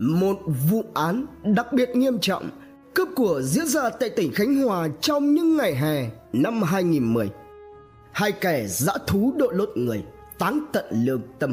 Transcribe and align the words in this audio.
Một 0.00 0.38
vụ 0.70 0.84
án 0.94 1.26
đặc 1.42 1.72
biệt 1.72 1.96
nghiêm 1.96 2.18
trọng 2.20 2.50
cướp 2.94 3.08
của 3.16 3.42
diễn 3.42 3.66
ra 3.66 3.90
tại 3.90 4.10
tỉnh 4.10 4.32
Khánh 4.34 4.62
Hòa 4.62 4.88
trong 5.00 5.34
những 5.34 5.56
ngày 5.56 5.74
hè 5.74 6.10
năm 6.32 6.62
2010. 6.62 7.30
Hai 8.12 8.32
kẻ 8.32 8.66
dã 8.66 8.92
thú 9.06 9.34
đội 9.36 9.54
lốt 9.54 9.68
người, 9.74 10.04
tán 10.38 10.60
tận 10.72 10.84
lương 10.90 11.22
tâm, 11.38 11.52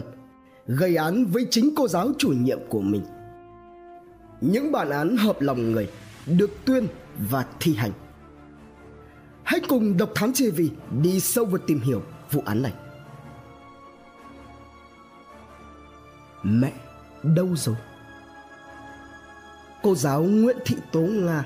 gây 0.67 0.95
án 0.95 1.25
với 1.25 1.47
chính 1.49 1.75
cô 1.75 1.87
giáo 1.87 2.09
chủ 2.17 2.29
nhiệm 2.29 2.59
của 2.69 2.81
mình. 2.81 3.01
Những 4.41 4.71
bản 4.71 4.89
án 4.89 5.17
hợp 5.17 5.41
lòng 5.41 5.71
người 5.71 5.89
được 6.25 6.51
tuyên 6.65 6.87
và 7.29 7.45
thi 7.59 7.75
hành. 7.75 7.91
Hãy 9.43 9.59
cùng 9.67 9.97
Độc 9.97 10.09
Thám 10.15 10.31
TV 10.33 10.61
đi 11.01 11.19
sâu 11.19 11.45
vào 11.45 11.61
tìm 11.67 11.79
hiểu 11.79 12.01
vụ 12.31 12.41
án 12.45 12.61
này. 12.61 12.73
Mẹ 16.43 16.73
đâu 17.23 17.47
rồi? 17.55 17.75
Cô 19.83 19.95
giáo 19.95 20.23
Nguyễn 20.23 20.57
Thị 20.65 20.75
Tố 20.91 20.99
Nga 20.99 21.45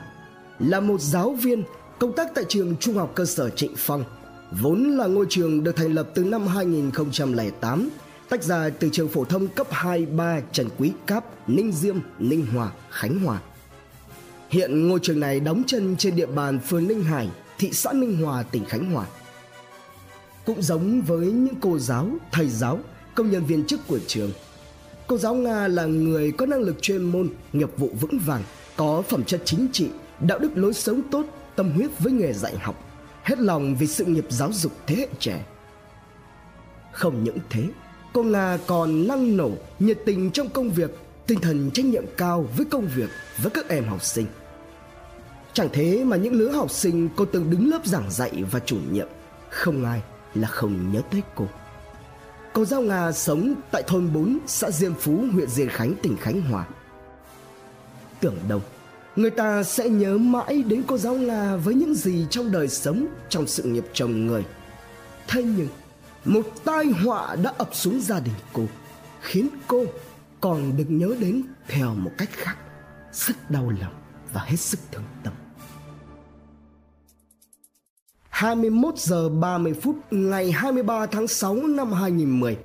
là 0.59 0.79
một 0.79 1.01
giáo 1.01 1.31
viên 1.33 1.63
công 1.99 2.13
tác 2.15 2.27
tại 2.35 2.43
trường 2.49 2.75
Trung 2.79 2.95
học 2.95 3.11
cơ 3.15 3.25
sở 3.25 3.49
Trịnh 3.49 3.73
Phong, 3.77 4.03
vốn 4.51 4.97
là 4.97 5.07
ngôi 5.07 5.25
trường 5.29 5.63
được 5.63 5.75
thành 5.75 5.93
lập 5.93 6.09
từ 6.13 6.23
năm 6.23 6.47
2008, 6.47 7.89
tách 8.29 8.43
ra 8.43 8.69
từ 8.69 8.89
trường 8.91 9.07
phổ 9.07 9.25
thông 9.25 9.47
cấp 9.47 9.67
2 9.71 10.05
3 10.05 10.39
Trần 10.51 10.67
Quý 10.77 10.91
Cáp, 11.07 11.49
Ninh 11.49 11.71
Diêm, 11.71 11.97
Ninh 12.19 12.45
Hòa, 12.45 12.71
Khánh 12.89 13.19
Hòa. 13.19 13.41
Hiện 14.49 14.87
ngôi 14.87 14.99
trường 14.99 15.19
này 15.19 15.39
đóng 15.39 15.63
chân 15.67 15.95
trên 15.97 16.15
địa 16.15 16.25
bàn 16.25 16.59
phường 16.59 16.87
Ninh 16.87 17.03
Hải, 17.03 17.29
thị 17.57 17.69
xã 17.73 17.93
Ninh 17.93 18.17
Hòa, 18.17 18.43
tỉnh 18.43 18.65
Khánh 18.65 18.91
Hòa. 18.91 19.05
Cũng 20.45 20.61
giống 20.61 21.01
với 21.01 21.25
những 21.25 21.55
cô 21.61 21.79
giáo, 21.79 22.09
thầy 22.31 22.49
giáo, 22.49 22.79
công 23.15 23.31
nhân 23.31 23.45
viên 23.45 23.65
chức 23.65 23.79
của 23.87 23.99
trường– 24.07 24.31
Cô 25.11 25.17
giáo 25.17 25.35
Nga 25.35 25.67
là 25.67 25.85
người 25.85 26.31
có 26.31 26.45
năng 26.45 26.61
lực 26.61 26.81
chuyên 26.81 27.03
môn, 27.03 27.29
nghiệp 27.53 27.69
vụ 27.77 27.89
vững 28.01 28.19
vàng, 28.25 28.43
có 28.75 29.01
phẩm 29.01 29.23
chất 29.23 29.41
chính 29.45 29.67
trị, 29.71 29.89
đạo 30.19 30.39
đức 30.39 30.49
lối 30.55 30.73
sống 30.73 31.01
tốt, 31.11 31.25
tâm 31.55 31.71
huyết 31.71 31.99
với 31.99 32.13
nghề 32.13 32.33
dạy 32.33 32.57
học, 32.57 32.83
hết 33.23 33.39
lòng 33.39 33.75
vì 33.75 33.87
sự 33.87 34.05
nghiệp 34.05 34.25
giáo 34.29 34.51
dục 34.53 34.71
thế 34.87 34.95
hệ 34.95 35.07
trẻ. 35.19 35.45
Không 36.91 37.23
những 37.23 37.37
thế, 37.49 37.63
cô 38.13 38.23
Nga 38.23 38.57
còn 38.67 39.07
năng 39.07 39.37
nổ, 39.37 39.51
nhiệt 39.79 39.99
tình 40.05 40.31
trong 40.31 40.49
công 40.49 40.69
việc, 40.69 40.97
tinh 41.27 41.39
thần 41.41 41.71
trách 41.71 41.85
nhiệm 41.85 42.05
cao 42.17 42.45
với 42.57 42.65
công 42.65 42.87
việc 42.95 43.09
với 43.37 43.51
các 43.51 43.69
em 43.69 43.83
học 43.83 44.03
sinh. 44.03 44.25
Chẳng 45.53 45.69
thế 45.73 46.03
mà 46.03 46.17
những 46.17 46.33
lứa 46.33 46.51
học 46.51 46.71
sinh 46.71 47.09
cô 47.15 47.25
từng 47.25 47.49
đứng 47.49 47.69
lớp 47.69 47.85
giảng 47.85 48.11
dạy 48.11 48.43
và 48.51 48.59
chủ 48.59 48.77
nhiệm, 48.91 49.07
không 49.49 49.85
ai 49.85 50.01
là 50.33 50.47
không 50.47 50.91
nhớ 50.91 51.01
tới 51.11 51.21
cô. 51.35 51.47
Cô 52.53 52.65
giáo 52.65 52.81
Nga 52.81 53.11
sống 53.11 53.53
tại 53.71 53.83
thôn 53.87 54.13
4, 54.13 54.39
xã 54.47 54.71
Diêm 54.71 54.93
Phú, 54.93 55.25
huyện 55.33 55.49
Diên 55.49 55.69
Khánh, 55.69 55.93
tỉnh 56.01 56.17
Khánh 56.17 56.41
Hòa. 56.41 56.65
Tưởng 58.19 58.37
đâu, 58.49 58.61
người 59.15 59.29
ta 59.29 59.63
sẽ 59.63 59.89
nhớ 59.89 60.17
mãi 60.17 60.63
đến 60.63 60.83
cô 60.87 60.97
giáo 60.97 61.13
Nga 61.13 61.55
với 61.55 61.73
những 61.75 61.95
gì 61.95 62.25
trong 62.29 62.51
đời 62.51 62.67
sống, 62.67 63.07
trong 63.29 63.47
sự 63.47 63.63
nghiệp 63.63 63.85
chồng 63.93 64.25
người. 64.25 64.45
Thế 65.27 65.43
nhưng, 65.43 65.67
một 66.25 66.41
tai 66.65 66.85
họa 66.85 67.35
đã 67.35 67.53
ập 67.57 67.69
xuống 67.73 68.01
gia 68.01 68.19
đình 68.19 68.33
cô, 68.53 68.65
khiến 69.21 69.49
cô 69.67 69.85
còn 70.41 70.77
được 70.77 70.85
nhớ 70.87 71.15
đến 71.19 71.43
theo 71.67 71.93
một 71.95 72.11
cách 72.17 72.29
khác, 72.31 72.55
rất 73.13 73.51
đau 73.51 73.69
lòng 73.81 73.93
và 74.33 74.41
hết 74.41 74.59
sức 74.59 74.79
thương 74.91 75.03
tâm. 75.23 75.33
21 78.41 78.97
giờ 78.97 79.29
30 79.29 79.73
phút 79.73 79.95
ngày 80.11 80.51
23 80.51 81.05
tháng 81.05 81.27
6 81.27 81.55
năm 81.55 81.93
2010, 81.93 82.57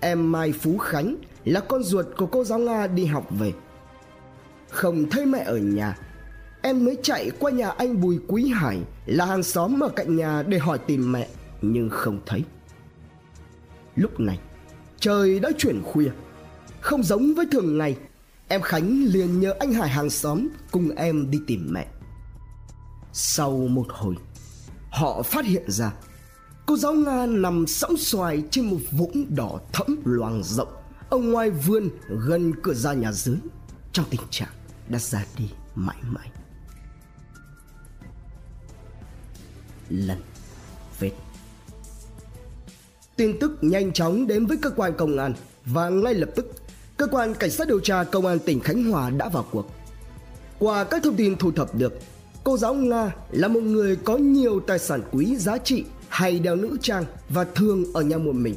em 0.00 0.32
Mai 0.32 0.52
Phú 0.52 0.78
Khánh 0.78 1.16
là 1.44 1.60
con 1.60 1.82
ruột 1.82 2.06
của 2.16 2.26
cô 2.26 2.44
giáo 2.44 2.58
Nga 2.58 2.86
đi 2.86 3.04
học 3.04 3.26
về. 3.30 3.52
Không 4.70 5.10
thấy 5.10 5.26
mẹ 5.26 5.44
ở 5.46 5.56
nhà, 5.56 5.98
em 6.62 6.84
mới 6.84 6.96
chạy 7.02 7.30
qua 7.38 7.50
nhà 7.50 7.70
anh 7.70 8.00
Bùi 8.00 8.18
Quý 8.28 8.48
Hải 8.48 8.80
là 9.06 9.26
hàng 9.26 9.42
xóm 9.42 9.80
ở 9.80 9.88
cạnh 9.88 10.16
nhà 10.16 10.42
để 10.42 10.58
hỏi 10.58 10.78
tìm 10.78 11.12
mẹ 11.12 11.28
nhưng 11.62 11.90
không 11.90 12.20
thấy. 12.26 12.44
Lúc 13.96 14.20
này, 14.20 14.38
trời 15.00 15.40
đã 15.40 15.50
chuyển 15.58 15.82
khuya. 15.82 16.10
Không 16.80 17.02
giống 17.02 17.34
với 17.34 17.46
thường 17.52 17.78
ngày, 17.78 17.96
em 18.48 18.60
Khánh 18.60 19.04
liền 19.04 19.40
nhờ 19.40 19.54
anh 19.58 19.72
Hải 19.72 19.88
hàng 19.88 20.10
xóm 20.10 20.48
cùng 20.70 20.90
em 20.90 21.30
đi 21.30 21.38
tìm 21.46 21.68
mẹ. 21.70 21.86
Sau 23.12 23.50
một 23.50 23.86
hồi, 23.88 24.14
họ 24.94 25.22
phát 25.22 25.44
hiện 25.44 25.70
ra 25.70 25.92
cô 26.66 26.76
giáo 26.76 26.92
Nga 26.94 27.26
nằm 27.26 27.66
sõng 27.66 27.96
xoài 27.96 28.42
trên 28.50 28.70
một 28.70 28.78
vũng 28.90 29.26
đỏ 29.34 29.60
thẫm 29.72 29.96
loang 30.04 30.42
rộng 30.44 30.68
ở 31.10 31.18
ngoài 31.18 31.50
vườn 31.50 31.88
gần 32.08 32.52
cửa 32.62 32.74
ra 32.74 32.92
nhà 32.92 33.12
dưới 33.12 33.36
trong 33.92 34.06
tình 34.10 34.20
trạng 34.30 34.52
đã 34.88 34.98
ra 34.98 35.24
đi 35.38 35.50
mãi 35.74 35.96
mãi. 36.02 36.28
Lần 39.88 40.20
vết 41.00 41.12
Tin 43.16 43.38
tức 43.40 43.58
nhanh 43.60 43.92
chóng 43.92 44.26
đến 44.26 44.46
với 44.46 44.56
cơ 44.56 44.70
quan 44.70 44.94
công 44.96 45.18
an 45.18 45.34
và 45.64 45.88
ngay 45.88 46.14
lập 46.14 46.28
tức 46.36 46.52
cơ 46.96 47.06
quan 47.06 47.34
cảnh 47.34 47.50
sát 47.50 47.68
điều 47.68 47.80
tra 47.80 48.04
công 48.04 48.26
an 48.26 48.38
tỉnh 48.38 48.60
Khánh 48.60 48.84
Hòa 48.84 49.10
đã 49.10 49.28
vào 49.28 49.46
cuộc. 49.50 49.70
Qua 50.58 50.84
các 50.84 51.02
thông 51.02 51.16
tin 51.16 51.36
thu 51.36 51.52
thập 51.52 51.74
được, 51.74 51.98
Cô 52.44 52.56
giáo 52.56 52.74
Nga 52.74 53.14
là 53.30 53.48
một 53.48 53.60
người 53.62 53.96
có 53.96 54.16
nhiều 54.16 54.60
tài 54.60 54.78
sản 54.78 55.02
quý 55.12 55.36
giá 55.36 55.58
trị 55.58 55.84
hay 56.08 56.38
đeo 56.38 56.56
nữ 56.56 56.76
trang 56.82 57.04
và 57.28 57.44
thường 57.44 57.84
ở 57.94 58.02
nhà 58.02 58.18
một 58.18 58.34
mình. 58.34 58.54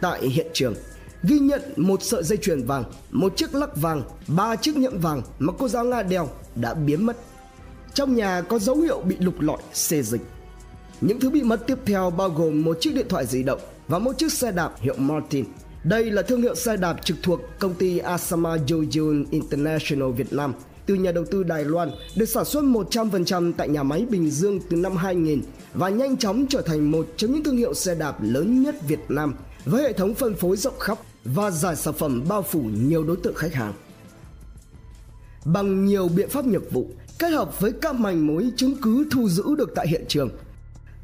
Tại 0.00 0.28
hiện 0.28 0.46
trường, 0.52 0.74
ghi 1.22 1.38
nhận 1.38 1.62
một 1.76 2.02
sợi 2.02 2.22
dây 2.22 2.38
chuyền 2.42 2.62
vàng, 2.62 2.84
một 3.10 3.36
chiếc 3.36 3.54
lắc 3.54 3.76
vàng, 3.76 4.02
ba 4.28 4.56
chiếc 4.56 4.76
nhẫn 4.76 4.98
vàng 4.98 5.22
mà 5.38 5.52
cô 5.58 5.68
giáo 5.68 5.84
Nga 5.84 6.02
đeo 6.02 6.28
đã 6.54 6.74
biến 6.74 7.06
mất. 7.06 7.16
Trong 7.94 8.16
nhà 8.16 8.40
có 8.40 8.58
dấu 8.58 8.76
hiệu 8.76 9.00
bị 9.00 9.16
lục 9.20 9.40
lọi, 9.40 9.58
xê 9.72 10.02
dịch. 10.02 10.22
Những 11.00 11.20
thứ 11.20 11.30
bị 11.30 11.42
mất 11.42 11.66
tiếp 11.66 11.78
theo 11.86 12.10
bao 12.10 12.28
gồm 12.28 12.64
một 12.64 12.76
chiếc 12.80 12.94
điện 12.94 13.06
thoại 13.08 13.26
di 13.26 13.42
động 13.42 13.60
và 13.88 13.98
một 13.98 14.18
chiếc 14.18 14.32
xe 14.32 14.52
đạp 14.52 14.72
hiệu 14.80 14.94
Martin. 14.98 15.44
Đây 15.84 16.10
là 16.10 16.22
thương 16.22 16.42
hiệu 16.42 16.54
xe 16.54 16.76
đạp 16.76 16.96
trực 17.04 17.16
thuộc 17.22 17.40
công 17.58 17.74
ty 17.74 17.98
Asama 17.98 18.56
Jojun 18.56 19.24
International 19.30 20.10
Việt 20.10 20.32
Nam 20.32 20.54
từ 20.88 20.94
nhà 20.94 21.12
đầu 21.12 21.24
tư 21.30 21.42
Đài 21.42 21.64
Loan 21.64 21.90
được 22.16 22.24
sản 22.26 22.44
xuất 22.44 22.64
100% 22.64 23.52
tại 23.56 23.68
nhà 23.68 23.82
máy 23.82 24.06
Bình 24.10 24.30
Dương 24.30 24.60
từ 24.70 24.76
năm 24.76 24.96
2000 24.96 25.42
và 25.74 25.88
nhanh 25.88 26.16
chóng 26.16 26.46
trở 26.48 26.62
thành 26.62 26.90
một 26.90 27.06
trong 27.16 27.32
những 27.32 27.44
thương 27.44 27.56
hiệu 27.56 27.74
xe 27.74 27.94
đạp 27.94 28.16
lớn 28.22 28.62
nhất 28.62 28.74
Việt 28.88 29.00
Nam 29.08 29.34
với 29.64 29.82
hệ 29.82 29.92
thống 29.92 30.14
phân 30.14 30.34
phối 30.34 30.56
rộng 30.56 30.78
khắp 30.78 30.98
và 31.24 31.50
giải 31.50 31.76
sản 31.76 31.94
phẩm 31.94 32.22
bao 32.28 32.42
phủ 32.42 32.62
nhiều 32.62 33.04
đối 33.04 33.16
tượng 33.16 33.34
khách 33.34 33.54
hàng. 33.54 33.72
Bằng 35.44 35.84
nhiều 35.84 36.08
biện 36.08 36.28
pháp 36.28 36.46
nghiệp 36.46 36.62
vụ 36.70 36.86
kết 37.18 37.28
hợp 37.28 37.60
với 37.60 37.72
các 37.72 37.94
manh 37.94 38.26
mối 38.26 38.50
chứng 38.56 38.76
cứ 38.82 39.08
thu 39.10 39.28
giữ 39.28 39.44
được 39.58 39.72
tại 39.74 39.88
hiện 39.88 40.04
trường, 40.08 40.30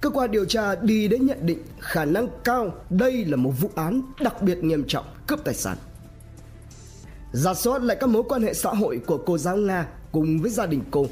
cơ 0.00 0.10
quan 0.10 0.30
điều 0.30 0.44
tra 0.44 0.74
đi 0.74 1.08
đến 1.08 1.26
nhận 1.26 1.46
định 1.46 1.58
khả 1.80 2.04
năng 2.04 2.28
cao 2.44 2.74
đây 2.90 3.24
là 3.24 3.36
một 3.36 3.52
vụ 3.60 3.70
án 3.74 4.02
đặc 4.20 4.42
biệt 4.42 4.64
nghiêm 4.64 4.84
trọng 4.88 5.04
cướp 5.26 5.44
tài 5.44 5.54
sản 5.54 5.76
giả 7.34 7.54
soát 7.54 7.82
lại 7.82 7.96
các 8.00 8.06
mối 8.06 8.22
quan 8.28 8.42
hệ 8.42 8.54
xã 8.54 8.70
hội 8.70 9.00
của 9.06 9.18
cô 9.26 9.38
giáo 9.38 9.56
Nga 9.56 9.86
cùng 10.12 10.38
với 10.38 10.50
gia 10.50 10.66
đình 10.66 10.82
cô. 10.90 11.06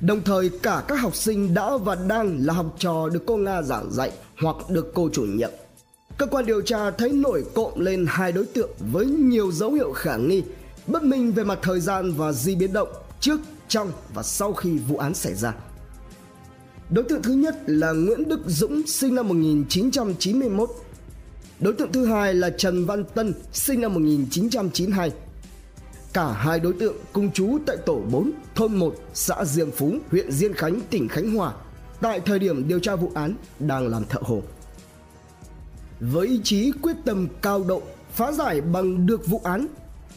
Đồng 0.00 0.20
thời 0.24 0.50
cả 0.62 0.84
các 0.88 0.94
học 0.94 1.14
sinh 1.14 1.54
đã 1.54 1.76
và 1.76 1.94
đang 1.94 2.38
là 2.40 2.54
học 2.54 2.74
trò 2.78 3.08
được 3.08 3.22
cô 3.26 3.36
Nga 3.36 3.62
giảng 3.62 3.92
dạy 3.92 4.12
hoặc 4.42 4.56
được 4.68 4.94
cô 4.94 5.08
chủ 5.12 5.22
nhiệm. 5.22 5.50
Cơ 6.16 6.26
quan 6.26 6.46
điều 6.46 6.62
tra 6.62 6.90
thấy 6.90 7.12
nổi 7.12 7.44
cộng 7.54 7.80
lên 7.80 8.06
hai 8.08 8.32
đối 8.32 8.46
tượng 8.46 8.70
với 8.92 9.06
nhiều 9.06 9.52
dấu 9.52 9.72
hiệu 9.72 9.92
khả 9.92 10.16
nghi, 10.16 10.42
bất 10.86 11.02
minh 11.02 11.32
về 11.32 11.44
mặt 11.44 11.58
thời 11.62 11.80
gian 11.80 12.12
và 12.12 12.32
di 12.32 12.54
biến 12.54 12.72
động 12.72 12.88
trước, 13.20 13.40
trong 13.68 13.92
và 14.14 14.22
sau 14.22 14.52
khi 14.52 14.78
vụ 14.78 14.96
án 14.96 15.14
xảy 15.14 15.34
ra. 15.34 15.54
Đối 16.90 17.04
tượng 17.04 17.22
thứ 17.22 17.32
nhất 17.32 17.56
là 17.66 17.92
Nguyễn 17.92 18.28
Đức 18.28 18.40
Dũng 18.46 18.86
sinh 18.86 19.14
năm 19.14 19.28
1991. 19.28 20.70
Đối 21.60 21.72
tượng 21.72 21.92
thứ 21.92 22.06
hai 22.06 22.34
là 22.34 22.50
Trần 22.50 22.84
Văn 22.84 23.04
Tân 23.04 23.34
sinh 23.52 23.80
năm 23.80 23.94
1992 23.94 25.12
Cả 26.14 26.32
hai 26.32 26.60
đối 26.60 26.72
tượng 26.72 26.96
cùng 27.12 27.30
chú 27.32 27.58
tại 27.66 27.76
tổ 27.86 28.02
4, 28.10 28.30
thôn 28.54 28.74
1, 28.74 28.94
xã 29.14 29.44
Diêm 29.44 29.70
Phú, 29.70 29.94
huyện 30.10 30.32
Diên 30.32 30.54
Khánh, 30.54 30.80
tỉnh 30.90 31.08
Khánh 31.08 31.34
Hòa. 31.34 31.52
Tại 32.00 32.20
thời 32.20 32.38
điểm 32.38 32.68
điều 32.68 32.80
tra 32.80 32.96
vụ 32.96 33.10
án 33.14 33.34
đang 33.58 33.88
làm 33.88 34.04
thợ 34.04 34.20
hồ. 34.22 34.42
Với 36.00 36.28
ý 36.28 36.40
chí 36.44 36.72
quyết 36.82 36.96
tâm 37.04 37.28
cao 37.42 37.64
độ 37.68 37.82
phá 38.12 38.32
giải 38.32 38.60
bằng 38.60 39.06
được 39.06 39.26
vụ 39.26 39.40
án, 39.44 39.66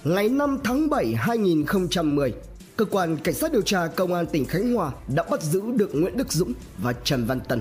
ngày 0.03 0.29
5 0.29 0.57
tháng 0.63 0.89
7 0.89 1.15
2010, 1.15 2.33
cơ 2.75 2.85
quan 2.85 3.17
cảnh 3.17 3.35
sát 3.35 3.51
điều 3.51 3.61
tra 3.61 3.87
công 3.87 4.13
an 4.13 4.25
tỉnh 4.25 4.45
Khánh 4.45 4.73
Hòa 4.73 4.91
đã 5.15 5.23
bắt 5.23 5.43
giữ 5.43 5.61
được 5.75 5.95
Nguyễn 5.95 6.17
Đức 6.17 6.31
Dũng 6.31 6.53
và 6.77 6.93
Trần 6.93 7.25
Văn 7.25 7.39
Tân. 7.39 7.59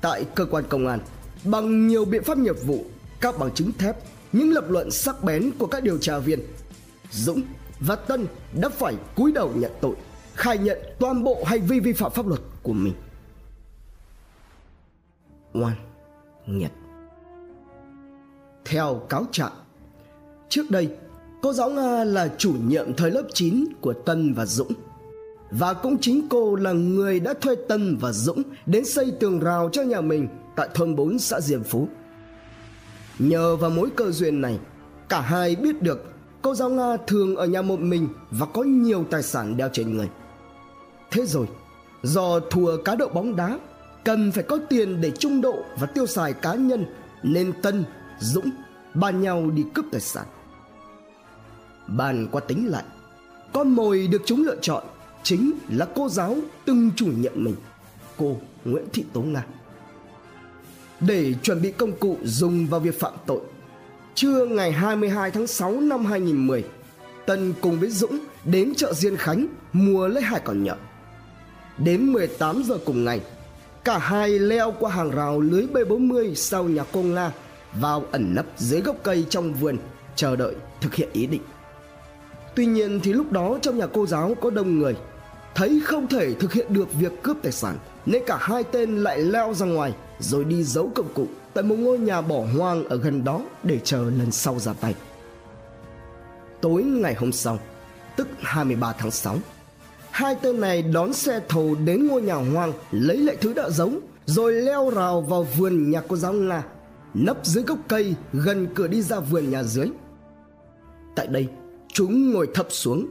Tại 0.00 0.24
cơ 0.34 0.44
quan 0.44 0.64
công 0.68 0.86
an, 0.86 1.00
bằng 1.44 1.88
nhiều 1.88 2.04
biện 2.04 2.24
pháp 2.24 2.38
nghiệp 2.38 2.56
vụ, 2.66 2.84
các 3.20 3.38
bằng 3.38 3.50
chứng 3.54 3.72
thép, 3.72 3.96
những 4.32 4.50
lập 4.50 4.70
luận 4.70 4.90
sắc 4.90 5.24
bén 5.24 5.50
của 5.58 5.66
các 5.66 5.82
điều 5.82 5.98
tra 5.98 6.18
viên 6.18 6.40
Dũng 7.10 7.42
và 7.80 7.96
Tân 7.96 8.26
đã 8.60 8.68
phải 8.68 8.94
cúi 9.16 9.32
đầu 9.32 9.52
nhận 9.54 9.72
tội, 9.80 9.96
khai 10.34 10.58
nhận 10.58 10.78
toàn 10.98 11.24
bộ 11.24 11.44
hành 11.46 11.66
vi 11.66 11.80
vi 11.80 11.92
phạm 11.92 12.12
pháp 12.12 12.26
luật 12.26 12.40
của 12.62 12.72
mình. 12.72 12.94
Oan 15.52 15.74
Nhật. 16.46 16.72
Theo 18.64 18.94
cáo 19.08 19.24
trạng, 19.32 19.52
trước 20.48 20.70
đây 20.70 20.96
Cô 21.46 21.52
giáo 21.52 21.70
Nga 21.70 22.04
là 22.04 22.28
chủ 22.38 22.54
nhiệm 22.66 22.94
thời 22.94 23.10
lớp 23.10 23.22
9 23.34 23.64
của 23.80 23.92
Tân 23.92 24.34
và 24.34 24.46
Dũng. 24.46 24.72
Và 25.50 25.72
cũng 25.72 25.98
chính 26.00 26.28
cô 26.30 26.56
là 26.56 26.72
người 26.72 27.20
đã 27.20 27.34
thuê 27.40 27.54
Tân 27.68 27.96
và 28.00 28.12
Dũng 28.12 28.42
đến 28.66 28.84
xây 28.84 29.12
tường 29.20 29.40
rào 29.40 29.68
cho 29.72 29.82
nhà 29.82 30.00
mình 30.00 30.28
tại 30.56 30.68
thôn 30.74 30.96
4 30.96 31.18
xã 31.18 31.40
Diềm 31.40 31.64
Phú. 31.64 31.88
Nhờ 33.18 33.56
vào 33.56 33.70
mối 33.70 33.88
cơ 33.96 34.10
duyên 34.10 34.40
này 34.40 34.58
Cả 35.08 35.20
hai 35.20 35.56
biết 35.56 35.82
được 35.82 36.04
cô 36.46 36.54
giáo 36.54 36.70
Nga 36.70 36.96
thường 36.96 37.36
ở 37.36 37.46
nhà 37.46 37.62
một 37.62 37.80
mình 37.80 38.08
và 38.30 38.46
có 38.46 38.62
nhiều 38.62 39.04
tài 39.10 39.22
sản 39.22 39.56
đeo 39.56 39.68
trên 39.72 39.96
người 39.96 40.08
Thế 41.10 41.26
rồi 41.26 41.46
do 42.02 42.40
thua 42.40 42.76
cá 42.82 42.94
độ 42.94 43.08
bóng 43.08 43.36
đá 43.36 43.58
cần 44.04 44.32
phải 44.32 44.42
có 44.42 44.58
tiền 44.68 45.00
để 45.00 45.10
trung 45.10 45.40
độ 45.40 45.64
và 45.78 45.86
tiêu 45.86 46.06
xài 46.06 46.32
cá 46.32 46.54
nhân 46.54 46.86
nên 47.22 47.52
Tân, 47.62 47.84
Dũng 48.20 48.50
bàn 48.94 49.20
nhau 49.20 49.50
đi 49.50 49.64
cướp 49.74 49.84
tài 49.92 50.00
sản. 50.00 50.26
Bàn 51.86 52.28
qua 52.32 52.40
tính 52.40 52.68
lại, 52.68 52.84
con 53.52 53.68
mồi 53.68 54.06
được 54.06 54.22
chúng 54.26 54.44
lựa 54.44 54.56
chọn 54.60 54.84
chính 55.22 55.52
là 55.68 55.86
cô 55.94 56.08
giáo 56.08 56.36
từng 56.64 56.90
chủ 56.96 57.06
nhiệm 57.06 57.32
mình, 57.36 57.56
cô 58.16 58.36
Nguyễn 58.64 58.84
Thị 58.92 59.04
Tố 59.12 59.20
Nga. 59.20 59.46
Để 61.00 61.34
chuẩn 61.42 61.62
bị 61.62 61.72
công 61.72 61.92
cụ 61.92 62.16
dùng 62.24 62.66
vào 62.66 62.80
việc 62.80 63.00
phạm 63.00 63.12
tội, 63.26 63.40
trưa 64.16 64.46
ngày 64.46 64.72
22 64.72 65.30
tháng 65.30 65.46
6 65.46 65.80
năm 65.80 66.04
2010, 66.04 66.64
Tân 67.26 67.54
cùng 67.60 67.80
với 67.80 67.90
Dũng 67.90 68.18
đến 68.44 68.74
chợ 68.76 68.92
Diên 68.92 69.16
Khánh 69.16 69.46
mua 69.72 70.08
lấy 70.08 70.22
hai 70.22 70.40
con 70.44 70.64
nhợ. 70.64 70.76
Đến 71.78 72.12
18 72.12 72.62
giờ 72.62 72.78
cùng 72.84 73.04
ngày, 73.04 73.20
cả 73.84 73.98
hai 73.98 74.38
leo 74.38 74.74
qua 74.80 74.90
hàng 74.90 75.10
rào 75.10 75.40
lưới 75.40 75.66
B40 75.72 76.34
sau 76.34 76.64
nhà 76.64 76.84
cô 76.92 77.02
Nga 77.02 77.32
vào 77.80 78.04
ẩn 78.12 78.34
nấp 78.34 78.46
dưới 78.56 78.80
gốc 78.80 78.96
cây 79.02 79.26
trong 79.30 79.54
vườn 79.54 79.76
chờ 80.14 80.36
đợi 80.36 80.54
thực 80.80 80.94
hiện 80.94 81.08
ý 81.12 81.26
định. 81.26 81.42
Tuy 82.54 82.66
nhiên 82.66 83.00
thì 83.02 83.12
lúc 83.12 83.32
đó 83.32 83.58
trong 83.62 83.78
nhà 83.78 83.86
cô 83.86 84.06
giáo 84.06 84.34
có 84.40 84.50
đông 84.50 84.78
người, 84.78 84.96
thấy 85.54 85.80
không 85.84 86.06
thể 86.06 86.34
thực 86.34 86.52
hiện 86.52 86.74
được 86.74 86.94
việc 86.94 87.22
cướp 87.22 87.36
tài 87.42 87.52
sản 87.52 87.76
nên 88.06 88.22
cả 88.26 88.38
hai 88.40 88.64
tên 88.64 88.96
lại 89.02 89.18
leo 89.18 89.54
ra 89.54 89.66
ngoài 89.66 89.94
rồi 90.18 90.44
đi 90.44 90.62
giấu 90.62 90.90
công 90.94 91.08
cụ 91.14 91.26
tại 91.56 91.64
một 91.64 91.76
ngôi 91.78 91.98
nhà 91.98 92.20
bỏ 92.20 92.44
hoang 92.56 92.84
ở 92.84 92.96
gần 92.96 93.24
đó 93.24 93.40
để 93.62 93.80
chờ 93.84 93.98
lần 93.98 94.30
sau 94.30 94.58
ra 94.58 94.72
tay. 94.72 94.94
Tối 96.60 96.82
ngày 96.82 97.14
hôm 97.14 97.32
sau, 97.32 97.58
tức 98.16 98.28
23 98.38 98.92
tháng 98.92 99.10
6, 99.10 99.36
hai 100.16 100.36
tên 100.42 100.60
này 100.60 100.82
đón 100.82 101.12
xe 101.12 101.40
thầu 101.48 101.74
đến 101.84 102.06
ngôi 102.06 102.22
nhà 102.22 102.34
hoang 102.34 102.72
lấy 102.90 103.16
lại 103.16 103.36
thứ 103.40 103.52
đã 103.52 103.70
giấu 103.70 103.90
rồi 104.26 104.52
leo 104.52 104.90
rào 104.90 105.20
vào 105.20 105.42
vườn 105.42 105.90
nhà 105.90 106.02
cô 106.08 106.16
giáo 106.16 106.32
nga 106.32 106.64
nấp 107.14 107.46
dưới 107.46 107.64
gốc 107.64 107.78
cây 107.88 108.14
gần 108.32 108.66
cửa 108.74 108.88
đi 108.88 109.02
ra 109.02 109.20
vườn 109.20 109.50
nhà 109.50 109.62
dưới 109.62 109.88
tại 111.16 111.26
đây 111.26 111.48
chúng 111.88 112.32
ngồi 112.32 112.48
thập 112.54 112.66
xuống 112.70 113.06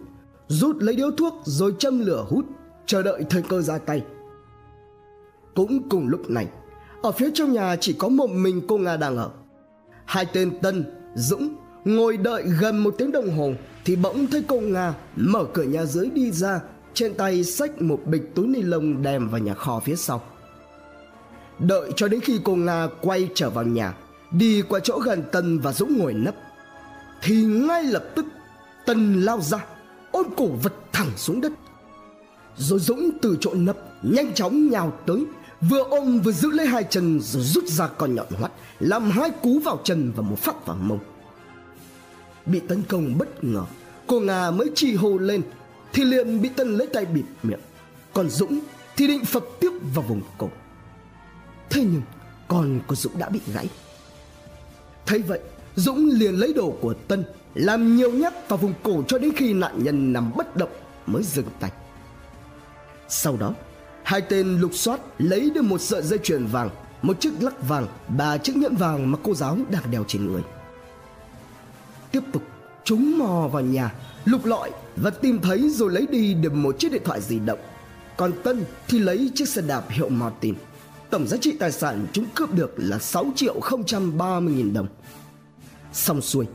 rút 0.47 0.75
lấy 0.79 0.95
điếu 0.95 1.11
thuốc 1.11 1.33
rồi 1.45 1.75
châm 1.79 1.99
lửa 1.99 2.25
hút 2.29 2.45
chờ 2.85 3.01
đợi 3.03 3.23
thời 3.29 3.41
cơ 3.41 3.61
ra 3.61 3.77
tay 3.77 4.03
cũng 5.55 5.89
cùng 5.89 6.07
lúc 6.07 6.29
này 6.29 6.47
ở 7.05 7.11
phía 7.11 7.29
trong 7.33 7.53
nhà 7.53 7.75
chỉ 7.75 7.93
có 7.93 8.09
một 8.09 8.29
mình 8.29 8.61
cô 8.67 8.77
nga 8.77 8.97
đang 8.97 9.17
ở. 9.17 9.29
Hai 10.05 10.25
tên 10.33 10.59
tân, 10.61 10.85
dũng 11.15 11.55
ngồi 11.85 12.17
đợi 12.17 12.43
gần 12.61 12.77
một 12.77 12.95
tiếng 12.97 13.11
đồng 13.11 13.37
hồ 13.37 13.53
thì 13.85 13.95
bỗng 13.95 14.27
thấy 14.27 14.43
cô 14.47 14.59
nga 14.59 14.93
mở 15.15 15.45
cửa 15.53 15.63
nhà 15.63 15.85
dưới 15.85 16.09
đi 16.09 16.31
ra, 16.31 16.59
trên 16.93 17.13
tay 17.13 17.43
xách 17.43 17.81
một 17.81 17.99
bịch 18.05 18.35
túi 18.35 18.47
ni 18.47 18.61
lông 18.61 19.01
đem 19.01 19.29
vào 19.29 19.41
nhà 19.41 19.53
kho 19.53 19.79
phía 19.79 19.95
sau. 19.95 20.23
Đợi 21.59 21.91
cho 21.95 22.07
đến 22.07 22.19
khi 22.19 22.39
cô 22.43 22.55
nga 22.55 22.87
quay 23.01 23.29
trở 23.35 23.49
vào 23.49 23.65
nhà, 23.65 23.93
đi 24.31 24.61
qua 24.61 24.79
chỗ 24.79 24.99
gần 24.99 25.23
tân 25.31 25.59
và 25.59 25.73
dũng 25.73 25.97
ngồi 25.97 26.13
nấp, 26.13 26.35
thì 27.21 27.43
ngay 27.43 27.83
lập 27.83 28.03
tức 28.15 28.25
tân 28.85 29.21
lao 29.21 29.41
ra, 29.41 29.65
ôm 30.11 30.25
cổ 30.37 30.47
vật 30.47 30.73
thẳng 30.91 31.09
xuống 31.15 31.41
đất. 31.41 31.51
Rồi 32.57 32.79
dũng 32.79 33.09
từ 33.21 33.37
chỗ 33.39 33.53
nấp 33.53 33.77
nhanh 34.03 34.33
chóng 34.33 34.69
nhào 34.69 34.93
tới 35.05 35.25
vừa 35.61 35.83
ôm 35.83 36.19
vừa 36.21 36.31
giữ 36.31 36.51
lấy 36.51 36.67
hai 36.67 36.83
chân 36.89 37.19
rồi 37.21 37.43
rút 37.43 37.65
ra 37.67 37.87
con 37.87 38.15
nhọn 38.15 38.27
hoắt 38.39 38.51
làm 38.79 39.11
hai 39.11 39.29
cú 39.29 39.59
vào 39.59 39.79
chân 39.83 40.11
và 40.15 40.23
một 40.23 40.39
phát 40.39 40.65
vào 40.65 40.77
mông. 40.77 40.99
Bị 42.45 42.59
tấn 42.59 42.83
công 42.83 43.17
bất 43.17 43.43
ngờ, 43.43 43.65
cô 44.07 44.19
nga 44.19 44.51
mới 44.51 44.71
chi 44.75 44.95
hô 44.95 45.17
lên, 45.17 45.41
thì 45.93 46.03
liền 46.03 46.41
bị 46.41 46.49
tân 46.49 46.77
lấy 46.77 46.87
tay 46.87 47.05
bịt 47.05 47.23
miệng. 47.43 47.59
Còn 48.13 48.29
dũng 48.29 48.59
thì 48.95 49.07
định 49.07 49.25
phập 49.25 49.43
tiếp 49.59 49.69
vào 49.93 50.05
vùng 50.07 50.21
cổ. 50.37 50.49
Thế 51.69 51.81
nhưng 51.91 52.01
con 52.47 52.79
của 52.87 52.95
dũng 52.95 53.19
đã 53.19 53.29
bị 53.29 53.39
gãy. 53.53 53.69
Thấy 55.05 55.19
vậy, 55.19 55.39
dũng 55.75 56.09
liền 56.09 56.33
lấy 56.33 56.53
đồ 56.53 56.77
của 56.81 56.93
tân 56.93 57.23
làm 57.55 57.95
nhiều 57.95 58.11
nhát 58.11 58.49
vào 58.49 58.57
vùng 58.57 58.73
cổ 58.83 59.03
cho 59.07 59.17
đến 59.17 59.31
khi 59.35 59.53
nạn 59.53 59.83
nhân 59.83 60.13
nằm 60.13 60.31
bất 60.35 60.55
động 60.55 60.69
mới 61.05 61.23
dừng 61.23 61.45
tay. 61.59 61.71
Sau 63.09 63.37
đó 63.37 63.53
hai 64.05 64.21
tên 64.21 64.57
lục 64.59 64.71
soát 64.73 64.99
lấy 65.17 65.49
được 65.49 65.61
một 65.61 65.81
sợi 65.81 66.01
dây 66.01 66.19
chuyền 66.23 66.45
vàng, 66.45 66.69
một 67.01 67.19
chiếc 67.19 67.33
lắc 67.39 67.67
vàng, 67.67 67.87
ba 68.17 68.37
chiếc 68.37 68.57
nhẫn 68.57 68.75
vàng 68.75 69.11
mà 69.11 69.17
cô 69.23 69.33
giáo 69.33 69.57
đang 69.69 69.91
đeo 69.91 70.03
trên 70.07 70.25
người. 70.27 70.41
Tiếp 72.11 72.21
tục, 72.33 72.43
chúng 72.83 73.17
mò 73.17 73.47
vào 73.51 73.61
nhà, 73.61 73.93
lục 74.25 74.45
lọi 74.45 74.71
và 74.95 75.09
tìm 75.09 75.39
thấy 75.41 75.69
rồi 75.69 75.91
lấy 75.91 76.07
đi 76.07 76.33
được 76.33 76.53
một 76.53 76.79
chiếc 76.79 76.91
điện 76.91 77.01
thoại 77.05 77.21
di 77.21 77.39
động. 77.39 77.59
Còn 78.17 78.31
tân 78.43 78.63
thì 78.87 78.99
lấy 78.99 79.31
chiếc 79.35 79.47
xe 79.47 79.61
đạp 79.61 79.83
hiệu 79.89 80.09
martin. 80.09 80.55
Tổng 81.09 81.27
giá 81.27 81.37
trị 81.37 81.55
tài 81.59 81.71
sản 81.71 82.07
chúng 82.13 82.25
cướp 82.35 82.53
được 82.53 82.73
là 82.77 82.99
6 82.99 83.25
triệu 83.35 83.59
030 84.17 84.53
nghìn 84.53 84.73
đồng. 84.73 84.87
Xong 85.93 86.21
xuôi, 86.21 86.45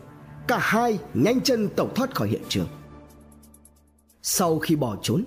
cả 0.47 0.58
hai 0.61 0.99
nhanh 1.14 1.41
chân 1.41 1.69
tẩu 1.69 1.88
thoát 1.94 2.14
khỏi 2.14 2.29
hiện 2.29 2.43
trường. 2.49 2.69
Sau 4.23 4.58
khi 4.58 4.76
bỏ 4.76 4.97
trốn 5.02 5.25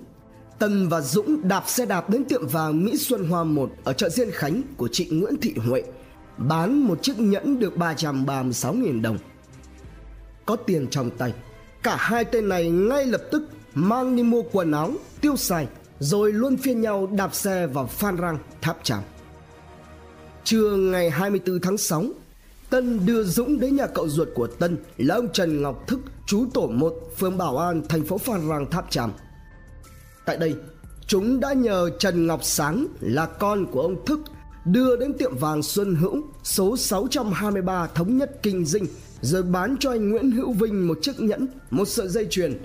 Tân 0.58 0.88
và 0.88 1.00
Dũng 1.00 1.48
đạp 1.48 1.64
xe 1.66 1.86
đạp 1.86 2.10
đến 2.10 2.24
tiệm 2.24 2.46
vàng 2.46 2.84
Mỹ 2.84 2.96
Xuân 2.96 3.28
Hoa 3.28 3.44
1 3.44 3.70
ở 3.84 3.92
chợ 3.92 4.08
Diên 4.08 4.30
Khánh 4.30 4.62
của 4.76 4.88
chị 4.92 5.08
Nguyễn 5.10 5.36
Thị 5.40 5.54
Huệ 5.66 5.82
bán 6.38 6.78
một 6.78 7.02
chiếc 7.02 7.18
nhẫn 7.18 7.58
được 7.58 7.76
336.000 7.76 9.02
đồng. 9.02 9.18
Có 10.46 10.56
tiền 10.56 10.86
trong 10.90 11.10
tay, 11.10 11.32
Cả 11.84 11.96
hai 11.96 12.24
tên 12.24 12.48
này 12.48 12.70
ngay 12.70 13.06
lập 13.06 13.22
tức 13.30 13.42
mang 13.74 14.16
đi 14.16 14.22
mua 14.22 14.42
quần 14.52 14.72
áo, 14.72 14.92
tiêu 15.20 15.36
xài 15.36 15.68
rồi 15.98 16.32
luôn 16.32 16.56
phiên 16.56 16.80
nhau 16.80 17.06
đạp 17.06 17.34
xe 17.34 17.66
vào 17.66 17.86
Phan 17.86 18.16
Rang, 18.18 18.38
Tháp 18.60 18.78
Tràm. 18.82 19.02
Trưa 20.44 20.76
ngày 20.76 21.10
24 21.10 21.60
tháng 21.60 21.78
6, 21.78 22.04
Tân 22.70 23.06
đưa 23.06 23.24
Dũng 23.24 23.60
đến 23.60 23.76
nhà 23.76 23.86
cậu 23.86 24.08
ruột 24.08 24.28
của 24.34 24.46
Tân 24.46 24.76
là 24.96 25.14
ông 25.14 25.28
Trần 25.32 25.62
Ngọc 25.62 25.86
Thức, 25.86 26.00
chú 26.26 26.46
tổ 26.54 26.66
1, 26.66 26.94
phường 27.16 27.38
Bảo 27.38 27.58
An, 27.58 27.82
thành 27.88 28.04
phố 28.04 28.18
Phan 28.18 28.48
Rang, 28.48 28.70
Tháp 28.70 28.90
Tràm. 28.90 29.12
Tại 30.26 30.36
đây, 30.36 30.54
chúng 31.06 31.40
đã 31.40 31.52
nhờ 31.52 31.90
Trần 31.98 32.26
Ngọc 32.26 32.44
Sáng 32.44 32.86
là 33.00 33.26
con 33.26 33.66
của 33.66 33.80
ông 33.80 34.04
Thức 34.06 34.20
đưa 34.64 34.96
đến 34.96 35.12
tiệm 35.18 35.36
vàng 35.36 35.62
Xuân 35.62 35.94
Hữu 35.94 36.22
số 36.44 36.76
623 36.76 37.86
Thống 37.86 38.18
Nhất 38.18 38.38
Kinh 38.42 38.64
Dinh 38.64 38.86
rồi 39.20 39.42
bán 39.42 39.76
cho 39.80 39.90
anh 39.90 40.10
Nguyễn 40.10 40.30
Hữu 40.30 40.52
Vinh 40.52 40.88
một 40.88 40.98
chiếc 41.02 41.20
nhẫn, 41.20 41.46
một 41.70 41.88
sợi 41.88 42.08
dây 42.08 42.26
chuyền. 42.30 42.58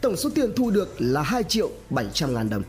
Tổng 0.00 0.16
số 0.16 0.30
tiền 0.34 0.52
thu 0.56 0.70
được 0.70 0.88
là 0.98 1.22
2 1.22 1.42
triệu 1.44 1.70
700 1.90 2.34
ngàn 2.34 2.50
đồng. 2.50 2.62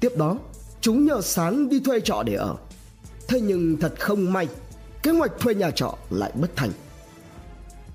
Tiếp 0.00 0.12
đó, 0.16 0.38
chúng 0.80 1.04
nhờ 1.04 1.20
Sáng 1.20 1.68
đi 1.68 1.80
thuê 1.80 2.00
trọ 2.00 2.22
để 2.22 2.34
ở. 2.34 2.56
Thế 3.28 3.40
nhưng 3.40 3.76
thật 3.76 3.94
không 3.98 4.32
may, 4.32 4.48
kế 5.02 5.10
hoạch 5.10 5.32
thuê 5.38 5.54
nhà 5.54 5.70
trọ 5.70 5.98
lại 6.10 6.32
bất 6.34 6.56
thành. 6.56 6.70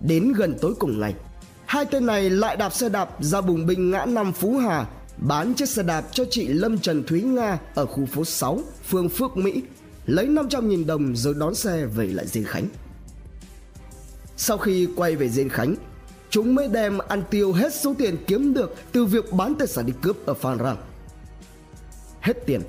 Đến 0.01 0.33
gần 0.33 0.57
tối 0.61 0.73
cùng 0.79 0.99
ngày, 0.99 1.13
hai 1.69 1.85
tên 1.85 2.05
này 2.05 2.29
lại 2.29 2.57
đạp 2.57 2.73
xe 2.73 2.89
đạp 2.89 3.09
ra 3.19 3.41
bùng 3.41 3.65
binh 3.65 3.91
ngã 3.91 4.05
năm 4.05 4.33
Phú 4.33 4.57
Hà 4.57 4.87
bán 5.17 5.53
chiếc 5.53 5.69
xe 5.69 5.83
đạp 5.83 6.05
cho 6.11 6.23
chị 6.31 6.47
Lâm 6.47 6.79
Trần 6.79 7.03
Thúy 7.03 7.21
Nga 7.21 7.59
ở 7.75 7.85
khu 7.85 8.05
phố 8.05 8.25
6, 8.25 8.59
phường 8.87 9.09
Phước 9.09 9.37
Mỹ, 9.37 9.63
lấy 10.05 10.27
500.000 10.27 10.85
đồng 10.85 11.15
rồi 11.15 11.33
đón 11.33 11.55
xe 11.55 11.85
về 11.85 12.07
lại 12.07 12.27
Diên 12.27 12.43
Khánh. 12.43 12.67
Sau 14.37 14.57
khi 14.57 14.87
quay 14.95 15.15
về 15.15 15.29
Diên 15.29 15.49
Khánh, 15.49 15.75
chúng 16.29 16.55
mới 16.55 16.67
đem 16.67 16.97
ăn 16.97 17.23
tiêu 17.29 17.53
hết 17.53 17.73
số 17.73 17.93
tiền 17.97 18.17
kiếm 18.27 18.53
được 18.53 18.75
từ 18.91 19.05
việc 19.05 19.33
bán 19.33 19.55
tài 19.55 19.67
sản 19.67 19.85
đi 19.85 19.93
cướp 20.01 20.25
ở 20.25 20.33
Phan 20.33 20.57
Rang. 20.59 20.77
Hết 22.21 22.45
tiền, 22.45 22.61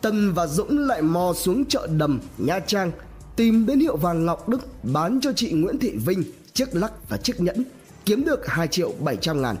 Tân 0.00 0.32
và 0.32 0.46
Dũng 0.46 0.78
lại 0.78 1.02
mò 1.02 1.32
xuống 1.36 1.64
chợ 1.64 1.88
đầm 1.96 2.20
Nha 2.38 2.60
Trang 2.60 2.92
tìm 3.36 3.66
đến 3.66 3.80
hiệu 3.80 3.96
vàng 3.96 4.26
Ngọc 4.26 4.48
Đức 4.48 4.60
bán 4.82 5.18
cho 5.22 5.32
chị 5.32 5.50
Nguyễn 5.52 5.78
Thị 5.78 5.92
Vinh 6.06 6.22
chiếc 6.52 6.74
lắc 6.74 7.08
và 7.08 7.16
chiếc 7.16 7.40
nhẫn 7.40 7.64
kiếm 8.08 8.24
được 8.24 8.46
2 8.46 8.68
triệu 8.68 8.92
700 9.00 9.42
ngàn. 9.42 9.56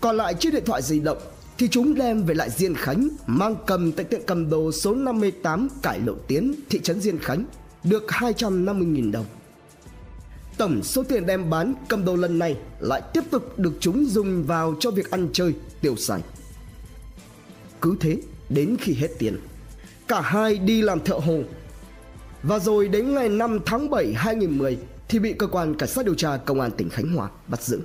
Còn 0.00 0.16
lại 0.16 0.34
chiếc 0.34 0.52
điện 0.52 0.64
thoại 0.66 0.82
di 0.82 1.00
động 1.00 1.18
thì 1.58 1.68
chúng 1.68 1.94
đem 1.94 2.22
về 2.22 2.34
lại 2.34 2.50
Diên 2.50 2.74
Khánh 2.74 3.08
mang 3.26 3.56
cầm 3.66 3.92
tại 3.92 4.04
tiệm 4.04 4.20
cầm 4.26 4.50
đồ 4.50 4.72
số 4.72 4.94
58 4.94 5.68
Cải 5.82 6.00
Lộ 6.00 6.14
Tiến, 6.26 6.54
thị 6.70 6.80
trấn 6.82 7.00
Diên 7.00 7.18
Khánh 7.18 7.44
được 7.84 8.06
250.000 8.08 9.12
đồng. 9.12 9.24
Tổng 10.56 10.82
số 10.82 11.02
tiền 11.02 11.26
đem 11.26 11.50
bán 11.50 11.74
cầm 11.88 12.04
đồ 12.04 12.16
lần 12.16 12.38
này 12.38 12.56
lại 12.80 13.02
tiếp 13.12 13.24
tục 13.30 13.58
được 13.58 13.72
chúng 13.80 14.06
dùng 14.06 14.44
vào 14.44 14.74
cho 14.80 14.90
việc 14.90 15.10
ăn 15.10 15.28
chơi, 15.32 15.54
tiêu 15.80 15.96
xài. 15.96 16.20
Cứ 17.80 17.96
thế, 18.00 18.16
đến 18.48 18.76
khi 18.80 18.94
hết 18.94 19.08
tiền, 19.18 19.40
cả 20.08 20.20
hai 20.20 20.58
đi 20.58 20.82
làm 20.82 21.00
thợ 21.00 21.14
hồ. 21.14 21.40
Và 22.42 22.58
rồi 22.58 22.88
đến 22.88 23.14
ngày 23.14 23.28
5 23.28 23.58
tháng 23.66 23.90
7 23.90 24.14
2010, 24.14 24.78
thì 25.08 25.18
bị 25.18 25.32
cơ 25.32 25.46
quan 25.46 25.74
cảnh 25.74 25.88
sát 25.88 26.04
điều 26.04 26.14
tra 26.14 26.36
công 26.36 26.60
an 26.60 26.70
tỉnh 26.70 26.90
Khánh 26.90 27.14
Hòa 27.14 27.30
bắt 27.46 27.62
giữ. 27.62 27.80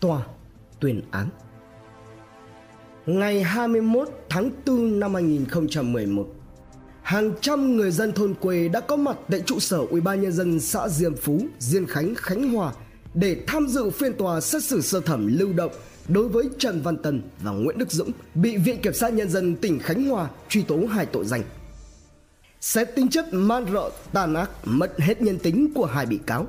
Tòa 0.00 0.26
tuyên 0.80 1.02
án 1.10 1.28
Ngày 3.06 3.42
21 3.42 4.08
tháng 4.28 4.50
4 4.66 5.00
năm 5.00 5.14
2011, 5.14 6.26
hàng 7.02 7.32
trăm 7.40 7.76
người 7.76 7.90
dân 7.90 8.12
thôn 8.12 8.34
quê 8.34 8.68
đã 8.68 8.80
có 8.80 8.96
mặt 8.96 9.16
tại 9.30 9.40
trụ 9.40 9.58
sở 9.60 9.78
Ủy 9.90 10.00
ban 10.00 10.22
nhân 10.22 10.32
dân 10.32 10.60
xã 10.60 10.88
Diêm 10.88 11.16
Phú, 11.16 11.40
Diên 11.58 11.86
Khánh, 11.86 12.14
Khánh 12.14 12.52
Hòa 12.52 12.72
để 13.14 13.36
tham 13.46 13.68
dự 13.68 13.90
phiên 13.90 14.12
tòa 14.12 14.40
xét 14.40 14.64
xử 14.64 14.80
sơ 14.80 15.00
thẩm 15.00 15.38
lưu 15.38 15.52
động 15.52 15.72
đối 16.08 16.28
với 16.28 16.44
Trần 16.58 16.80
Văn 16.82 16.96
Tân 16.96 17.22
và 17.42 17.50
Nguyễn 17.50 17.78
Đức 17.78 17.92
Dũng 17.92 18.10
bị 18.34 18.56
Viện 18.56 18.80
Kiểm 18.82 18.94
sát 18.94 19.12
Nhân 19.12 19.30
dân 19.30 19.56
tỉnh 19.56 19.78
Khánh 19.78 20.08
Hòa 20.08 20.28
truy 20.48 20.62
tố 20.62 20.78
hai 20.90 21.06
tội 21.06 21.24
danh. 21.24 21.42
Xét 22.64 22.94
tính 22.94 23.10
chất 23.10 23.34
man 23.34 23.66
rợ, 23.72 23.90
tàn 24.12 24.34
ác, 24.34 24.50
mất 24.64 25.00
hết 25.00 25.22
nhân 25.22 25.38
tính 25.38 25.72
của 25.74 25.86
hai 25.86 26.06
bị 26.06 26.18
cáo. 26.26 26.46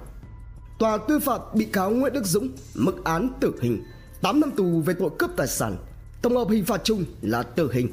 Tòa 0.79 0.97
tuyên 1.07 1.19
phạt 1.19 1.41
bị 1.53 1.65
cáo 1.65 1.91
Nguyễn 1.91 2.13
Đức 2.13 2.25
Dũng 2.25 2.49
mức 2.73 3.03
án 3.03 3.29
tử 3.39 3.53
hình, 3.61 3.83
8 4.21 4.39
năm 4.39 4.51
tù 4.51 4.81
về 4.81 4.93
tội 4.99 5.09
cướp 5.19 5.29
tài 5.37 5.47
sản, 5.47 5.77
tổng 6.21 6.35
hợp 6.35 6.47
hình 6.49 6.65
phạt 6.65 6.81
chung 6.83 7.05
là 7.21 7.43
tử 7.43 7.71
hình. 7.73 7.89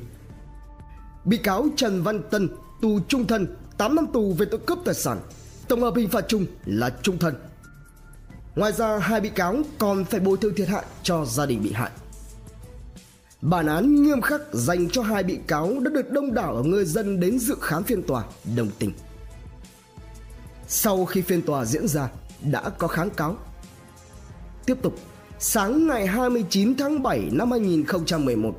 Bị 1.25 1.37
cáo 1.37 1.67
Trần 1.77 2.03
Văn 2.03 2.23
Tân 2.31 2.49
tù 2.83 3.01
trung 3.09 3.27
thân, 3.27 3.57
8 3.79 3.95
năm 3.95 4.07
tù 4.13 4.33
về 4.33 4.47
tội 4.51 4.61
cướp 4.67 4.79
tài 4.85 4.95
sản, 4.95 5.21
tổng 5.69 5.81
hợp 5.81 5.95
hình 5.97 6.09
phạt 6.09 6.25
chung 6.29 6.47
là 6.67 6.91
trung 7.03 7.19
thân. 7.19 7.35
Ngoài 8.57 8.73
ra 8.73 8.99
hai 8.99 9.21
bị 9.21 9.29
cáo 9.29 9.57
còn 9.79 10.05
phải 10.05 10.21
bồi 10.21 10.37
thường 10.37 10.55
thiệt 10.57 10.69
hại 10.69 10.85
cho 11.03 11.25
gia 11.25 11.47
đình 11.47 11.63
bị 11.63 11.73
hại. 11.73 11.91
Bản 13.43 13.67
án 13.67 14.03
nghiêm 14.03 14.21
khắc 14.21 14.41
dành 14.53 14.91
cho 14.91 15.03
hai 15.03 15.23
bị 15.23 15.39
cáo 15.47 15.79
đã 15.81 15.91
được 15.91 16.11
đông 16.11 16.35
đảo 16.35 16.65
người 16.65 16.85
dân 16.85 17.21
đến 17.21 17.39
dự 17.39 17.55
khám 17.61 17.85
phiên 17.85 18.03
tòa 18.03 18.25
đồng 18.57 18.69
tình. 18.79 18.93
Sau 20.69 21.05
khi 21.05 21.23
phiên 21.23 21.43
tòa 21.43 21.65
diễn 21.65 21.89
ra, 21.89 22.09
đã 22.51 22.69
có 22.79 22.89
kháng 22.89 23.11
cáo. 23.11 23.37
Tiếp 24.67 24.77
tục, 24.83 24.99
sáng 25.39 25.87
ngày 25.87 26.07
29 26.07 26.77
tháng 26.77 27.03
7 27.03 27.29
năm 27.33 27.51
2011, 27.51 28.55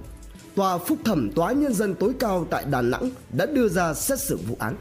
Tòa 0.55 0.77
Phúc 0.77 0.97
thẩm 1.05 1.31
Tòa 1.31 1.51
Nhân 1.51 1.73
dân 1.73 1.95
tối 1.95 2.13
cao 2.19 2.47
tại 2.49 2.65
Đà 2.71 2.81
Nẵng 2.81 3.09
đã 3.37 3.45
đưa 3.45 3.67
ra 3.67 3.93
xét 3.93 4.19
xử 4.19 4.37
vụ 4.47 4.55
án. 4.59 4.75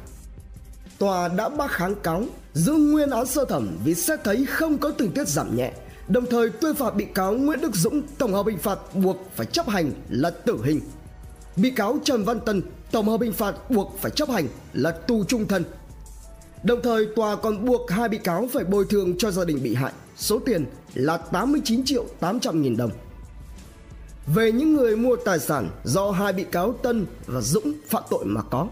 Tòa 0.99 1.29
đã 1.29 1.49
bác 1.49 1.71
kháng 1.71 1.95
cáo 1.95 2.25
giữ 2.55 2.73
nguyên 2.73 3.11
án 3.11 3.27
sơ 3.27 3.45
thẩm 3.45 3.77
vì 3.85 3.95
xét 3.95 4.25
thấy 4.25 4.47
không 4.47 4.79
có 4.79 4.91
tình 4.91 5.13
tiết 5.13 5.29
giảm 5.29 5.57
nhẹ, 5.57 5.73
đồng 6.09 6.27
thời 6.27 6.51
tuyên 6.51 6.75
phạt 6.75 6.95
bị 6.95 7.05
cáo 7.05 7.33
Nguyễn 7.33 7.61
Đức 7.61 7.75
Dũng 7.75 8.03
tổng 8.19 8.33
hợp 8.35 8.47
hình 8.47 8.59
phạt 8.59 8.79
buộc 8.95 9.17
phải 9.35 9.47
chấp 9.47 9.69
hành 9.69 9.93
là 10.09 10.31
tử 10.31 10.59
hình. 10.65 10.81
Bị 11.57 11.71
cáo 11.71 11.99
Trần 12.05 12.25
Văn 12.25 12.41
Tân 12.41 12.63
tổng 12.91 13.09
hợp 13.09 13.21
hình 13.21 13.33
phạt 13.33 13.71
buộc 13.71 13.99
phải 14.01 14.11
chấp 14.11 14.29
hành 14.29 14.49
là 14.73 14.91
tù 14.91 15.25
trung 15.25 15.49
thân. 15.49 15.65
Đồng 16.63 16.83
thời 16.83 17.07
tòa 17.17 17.37
còn 17.37 17.65
buộc 17.67 17.91
hai 17.91 18.09
bị 18.09 18.19
cáo 18.19 18.49
phải 18.53 18.65
bồi 18.65 18.85
thường 18.91 19.19
cho 19.19 19.31
gia 19.31 19.45
đình 19.45 19.63
bị 19.63 19.75
hại 19.75 19.93
số 20.17 20.39
tiền 20.39 20.65
là 20.95 21.17
89 21.17 21.85
triệu 21.85 22.05
800 22.21 22.63
nghìn 22.63 22.77
đồng. 22.77 22.91
Về 24.35 24.53
những 24.53 24.75
người 24.75 24.97
mua 24.97 25.17
tài 25.17 25.39
sản 25.39 25.69
do 25.85 26.11
hai 26.11 26.33
bị 26.33 26.45
cáo 26.45 26.73
Tân 26.73 27.07
và 27.27 27.41
Dũng 27.41 27.73
phạm 27.89 28.03
tội 28.11 28.25
mà 28.25 28.43
có, 28.43 28.69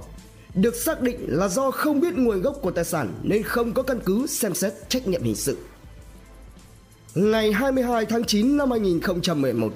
được 0.55 0.75
xác 0.75 1.01
định 1.01 1.19
là 1.29 1.49
do 1.49 1.71
không 1.71 2.01
biết 2.01 2.15
nguồn 2.15 2.43
gốc 2.43 2.59
của 2.63 2.71
tài 2.71 2.85
sản 2.85 3.15
nên 3.23 3.43
không 3.43 3.73
có 3.73 3.83
căn 3.83 4.01
cứ 4.05 4.27
xem 4.27 4.55
xét 4.55 4.73
trách 4.89 5.09
nhiệm 5.09 5.23
hình 5.23 5.37
sự. 5.37 5.57
Ngày 7.15 7.53
22 7.53 8.07
tháng 8.07 8.25
9 8.25 8.57
năm 8.57 8.71
2011, 8.71 9.73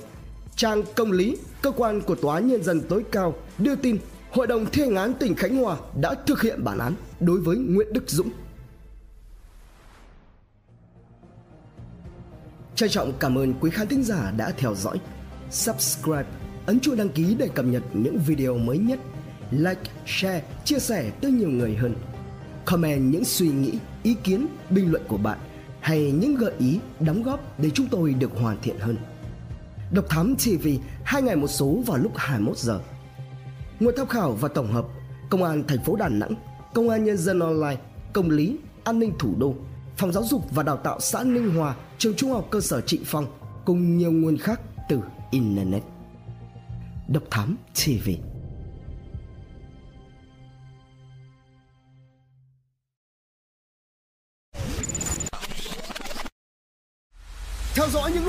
trang 0.57 0.83
Công 0.95 1.13
lý, 1.13 1.37
cơ 1.63 1.71
quan 1.71 2.01
của 2.01 2.15
Tòa 2.15 2.41
Nhân 2.41 2.63
dân 2.63 2.81
tối 2.89 3.05
cao 3.13 3.35
đưa 3.59 3.75
tin 3.75 3.99
Hội 4.31 4.47
đồng 4.47 4.67
thi 4.73 4.83
hành 4.83 4.97
án 4.97 5.15
tỉnh 5.15 5.35
Khánh 5.35 5.57
Hòa 5.57 5.77
đã 6.01 6.15
thực 6.27 6.43
hiện 6.43 6.65
bản 6.65 6.79
án 6.79 6.95
đối 7.21 7.41
với 7.41 7.57
Nguyễn 7.57 7.93
Đức 7.93 8.05
Dũng. 8.07 8.31
Trân 12.75 12.89
trọng 12.89 13.13
cảm 13.19 13.39
ơn 13.39 13.55
quý 13.61 13.71
khán 13.71 13.87
thính 13.87 14.05
giả 14.05 14.33
đã 14.37 14.53
theo 14.57 14.75
dõi. 14.75 15.01
Subscribe, 15.51 16.27
ấn 16.67 16.81
chuông 16.81 16.97
đăng 16.97 17.09
ký 17.09 17.35
để 17.39 17.49
cập 17.55 17.65
nhật 17.65 17.83
những 17.93 18.19
video 18.27 18.59
mới 18.59 18.79
nhất 18.79 18.99
like, 19.51 19.91
share, 20.07 20.43
chia 20.65 20.79
sẻ 20.79 21.11
tới 21.21 21.31
nhiều 21.31 21.51
người 21.51 21.77
hơn. 21.77 21.95
Comment 22.65 23.13
những 23.13 23.25
suy 23.25 23.49
nghĩ, 23.49 23.73
ý 24.03 24.15
kiến, 24.25 24.47
bình 24.71 24.91
luận 24.91 25.03
của 25.09 25.19
bạn 25.19 25.39
hay 25.85 26.13
những 26.13 26.35
gợi 26.35 26.53
ý, 26.59 26.79
đóng 27.01 27.23
góp 27.23 27.59
để 27.61 27.71
chúng 27.71 27.87
tôi 27.91 28.15
được 28.15 28.31
hoàn 28.41 28.57
thiện 28.63 28.79
hơn. 28.79 28.97
Độc 29.93 30.05
Thám 30.09 30.35
TV 30.37 30.69
hai 31.05 31.23
ngày 31.23 31.37
một 31.37 31.47
số 31.47 31.79
vào 31.87 31.99
lúc 31.99 32.13
21 32.17 32.59
giờ. 32.59 32.81
Nguồn 33.81 33.95
tham 33.97 34.07
khảo 34.07 34.33
và 34.33 34.49
tổng 34.49 34.73
hợp 34.73 34.87
Công 35.31 35.43
an 35.43 35.65
thành 35.69 35.85
phố 35.85 35.97
Đà 35.97 36.09
Nẵng, 36.09 36.35
Công 36.75 36.89
an 36.89 37.05
Nhân 37.05 37.17
dân 37.17 37.41
Online, 37.41 37.77
Công 38.13 38.31
lý, 38.31 38.57
An 38.85 38.99
ninh 38.99 39.13
Thủ 39.19 39.35
đô, 39.39 39.55
Phòng 39.97 40.13
Giáo 40.13 40.25
dục 40.25 40.43
và 40.51 40.63
Đào 40.63 40.77
tạo 40.77 41.01
xã 41.01 41.25
Ninh 41.25 41.55
Hòa, 41.55 41.75
Trường 41.99 42.15
Trung 42.15 42.33
học 42.33 42.47
cơ 42.51 42.61
sở 42.61 42.81
Trịnh 42.81 43.03
Phong 43.05 43.27
cùng 43.65 43.97
nhiều 43.97 44.13
nguồn 44.13 44.37
khác 44.37 44.61
từ 44.89 45.01
Internet. 45.31 45.83
Độc 47.09 47.23
Thám 47.31 47.57
TV 47.75 48.11